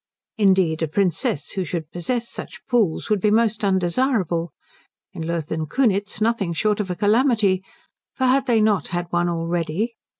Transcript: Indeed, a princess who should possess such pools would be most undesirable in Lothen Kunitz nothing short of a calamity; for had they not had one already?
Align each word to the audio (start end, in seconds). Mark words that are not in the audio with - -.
Indeed, 0.39 0.81
a 0.81 0.87
princess 0.87 1.51
who 1.51 1.63
should 1.63 1.91
possess 1.91 2.27
such 2.27 2.65
pools 2.67 3.07
would 3.11 3.21
be 3.21 3.29
most 3.29 3.63
undesirable 3.63 4.51
in 5.13 5.21
Lothen 5.27 5.67
Kunitz 5.67 6.19
nothing 6.19 6.53
short 6.53 6.79
of 6.79 6.89
a 6.89 6.95
calamity; 6.95 7.63
for 8.15 8.25
had 8.25 8.47
they 8.47 8.61
not 8.61 8.87
had 8.87 9.05
one 9.11 9.29
already? 9.29 9.93